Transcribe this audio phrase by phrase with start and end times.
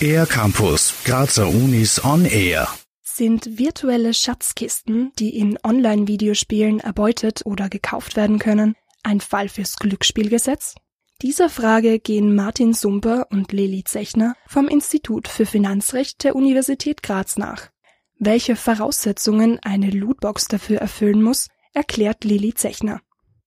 [0.00, 2.68] Air Campus, Grazer Unis on Air.
[3.02, 8.74] Sind virtuelle Schatzkisten, die in Online-Videospielen erbeutet oder gekauft werden können,
[9.04, 10.74] ein Fall fürs Glücksspielgesetz?
[11.22, 17.36] Dieser Frage gehen Martin Sumper und Lili Zechner vom Institut für Finanzrecht der Universität Graz
[17.36, 17.70] nach.
[18.18, 23.00] Welche Voraussetzungen eine Lootbox dafür erfüllen muss, erklärt Lili Zechner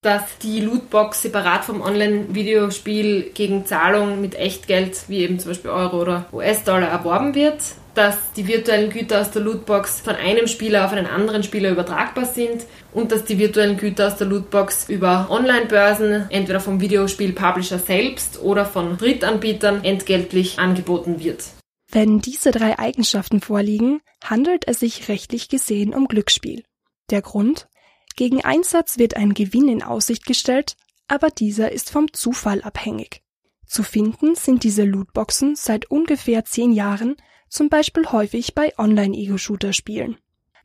[0.05, 5.99] dass die Lootbox separat vom Online-Videospiel gegen Zahlung mit Echtgeld, wie eben zum Beispiel Euro
[5.99, 7.63] oder US-Dollar, erworben wird,
[7.95, 12.25] dass die virtuellen Güter aus der Lootbox von einem Spieler auf einen anderen Spieler übertragbar
[12.25, 18.39] sind und dass die virtuellen Güter aus der Lootbox über Online-Börsen, entweder vom Videospiel-Publisher selbst
[18.43, 21.45] oder von Drittanbietern, entgeltlich angeboten wird.
[21.91, 26.63] Wenn diese drei Eigenschaften vorliegen, handelt es sich rechtlich gesehen um Glücksspiel.
[27.09, 27.67] Der Grund?
[28.15, 33.21] Gegen Einsatz wird ein Gewinn in Aussicht gestellt, aber dieser ist vom Zufall abhängig.
[33.65, 37.15] Zu finden sind diese Lootboxen seit ungefähr zehn Jahren,
[37.49, 40.17] zum Beispiel häufig bei Online-Ego-Shooter-Spielen.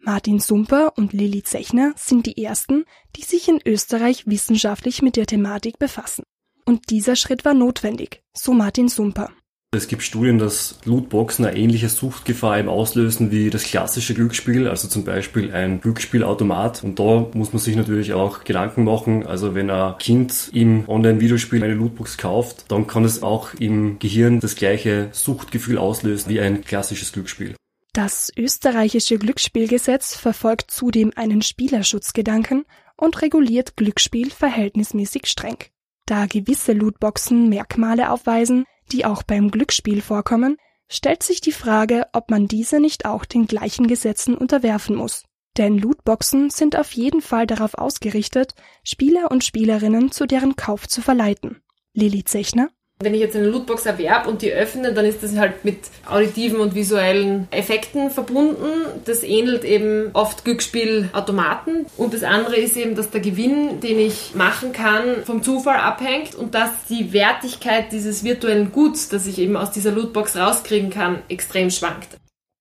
[0.03, 2.85] Martin Sumper und Lilly Zechner sind die ersten,
[3.17, 6.23] die sich in Österreich wissenschaftlich mit der Thematik befassen.
[6.65, 9.31] Und dieser Schritt war notwendig, so Martin Sumper.
[9.73, 14.89] Es gibt Studien, dass Lootboxen eine ähnliche Suchtgefahr eben auslösen wie das klassische Glücksspiel, also
[14.89, 16.83] zum Beispiel ein Glücksspielautomat.
[16.83, 19.25] Und da muss man sich natürlich auch Gedanken machen.
[19.25, 24.41] Also wenn ein Kind im Online-Videospiel eine Lootbox kauft, dann kann es auch im Gehirn
[24.41, 27.55] das gleiche Suchtgefühl auslösen wie ein klassisches Glücksspiel.
[27.93, 32.65] Das österreichische Glücksspielgesetz verfolgt zudem einen Spielerschutzgedanken
[32.97, 35.59] und reguliert Glücksspiel verhältnismäßig streng.
[36.07, 40.57] Da gewisse Lootboxen Merkmale aufweisen, die auch beim Glücksspiel vorkommen,
[40.89, 45.25] stellt sich die Frage, ob man diese nicht auch den gleichen Gesetzen unterwerfen muss.
[45.57, 51.03] Denn Lootboxen sind auf jeden Fall darauf ausgerichtet, Spieler und Spielerinnen zu deren Kauf zu
[51.03, 51.63] verleiten.
[51.93, 52.71] Lili Zechner
[53.03, 56.61] wenn ich jetzt eine Lootbox erwerbe und die öffne, dann ist das halt mit auditiven
[56.61, 58.67] und visuellen Effekten verbunden.
[59.07, 61.87] Das ähnelt eben oft Glücksspielautomaten.
[61.97, 66.35] Und das andere ist eben, dass der Gewinn, den ich machen kann, vom Zufall abhängt
[66.35, 71.23] und dass die Wertigkeit dieses virtuellen Guts, das ich eben aus dieser Lootbox rauskriegen kann,
[71.29, 72.09] extrem schwankt.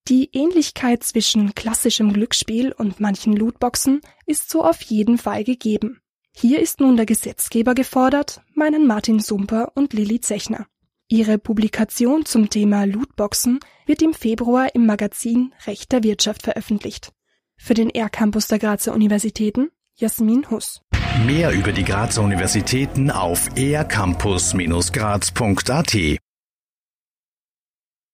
[0.07, 5.99] Die Ähnlichkeit zwischen klassischem Glücksspiel und manchen Lootboxen ist so auf jeden Fall gegeben.
[6.41, 10.67] Hier ist nun der Gesetzgeber gefordert, meinen Martin Sumper und Lilly Zechner.
[11.09, 17.11] Ihre Publikation zum Thema Lootboxen wird im Februar im Magazin Recht der Wirtschaft veröffentlicht.
[17.57, 20.79] Für den R-Campus der Grazer Universitäten Jasmin Huss.
[21.25, 26.19] Mehr über die Grazer Universitäten auf ercampus-graz.at